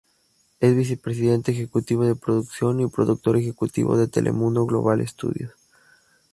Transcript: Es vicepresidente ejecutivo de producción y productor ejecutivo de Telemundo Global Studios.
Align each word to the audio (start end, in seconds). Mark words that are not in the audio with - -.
Es 0.59 0.75
vicepresidente 0.75 1.51
ejecutivo 1.51 2.07
de 2.07 2.15
producción 2.15 2.79
y 2.79 2.87
productor 2.89 3.37
ejecutivo 3.37 3.97
de 3.97 4.07
Telemundo 4.07 4.65
Global 4.65 5.07
Studios. 5.07 5.51